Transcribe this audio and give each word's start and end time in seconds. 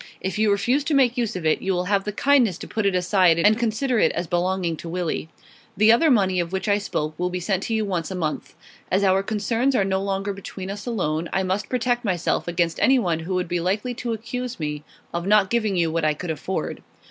If 0.19 0.39
you 0.39 0.49
refuse 0.49 0.83
to 0.85 0.95
make 0.95 1.15
use 1.15 1.35
of 1.35 1.45
it, 1.45 1.61
you 1.61 1.73
will 1.73 1.85
have 1.85 2.05
the 2.05 2.11
kindness 2.11 2.57
to 2.57 2.67
put 2.67 2.87
it 2.87 2.95
aside 2.95 3.37
and 3.37 3.59
consider 3.59 3.99
it 3.99 4.11
as 4.13 4.25
belonging 4.25 4.75
to 4.77 4.89
Willie. 4.89 5.29
The 5.77 5.91
other 5.91 6.09
money 6.09 6.39
of 6.39 6.51
which 6.51 6.67
I 6.67 6.79
spoke 6.79 7.13
will 7.19 7.29
be 7.29 7.39
sent 7.39 7.61
to 7.63 7.75
you 7.75 7.85
once 7.85 8.09
a 8.09 8.15
month. 8.15 8.55
As 8.91 9.03
our 9.03 9.21
concerns 9.21 9.75
are 9.75 9.85
no 9.85 10.01
longer 10.01 10.33
between 10.33 10.71
us 10.71 10.87
alone, 10.87 11.29
I 11.31 11.43
must 11.43 11.69
protect 11.69 12.03
myself 12.03 12.47
against 12.47 12.79
anyone 12.81 13.19
who 13.19 13.35
would 13.35 13.47
be 13.47 13.59
likely 13.59 13.93
to 13.93 14.13
accuse 14.13 14.59
me 14.59 14.83
of 15.13 15.27
not 15.27 15.51
giving 15.51 15.75
you 15.75 15.91
what 15.91 16.03
I 16.03 16.15
could 16.15 16.31
afford. 16.31 16.81